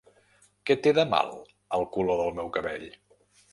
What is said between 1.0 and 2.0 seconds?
mal el